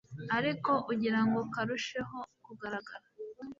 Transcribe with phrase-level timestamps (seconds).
[0.37, 3.05] ariko ugira ngo karusheho kugaragara